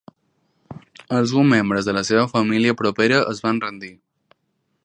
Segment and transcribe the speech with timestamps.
[1.17, 3.97] Alguns membres de la seva família propera es van rendir.